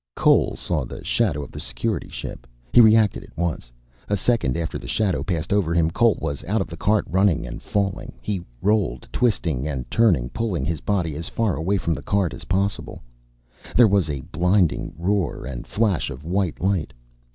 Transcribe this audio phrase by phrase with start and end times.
[0.15, 2.47] Cole saw the shadow of the Security ship.
[2.73, 3.71] He reacted at once.
[4.09, 7.45] A second after the shadow passed over him, Cole was out of the cart, running
[7.45, 8.13] and falling.
[8.19, 12.45] He rolled, twisting and turning, pulling his body as far away from the cart as
[12.45, 13.03] possible.
[13.75, 16.93] There was a blinding roar and flash of white light.